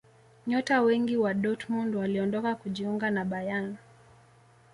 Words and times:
nyota 0.47 0.81
wengi 0.81 1.17
wa 1.17 1.33
dortmund 1.33 1.95
waliondoka 1.95 2.55
kujiunga 2.55 3.11
na 3.11 3.25
bayern 3.25 3.75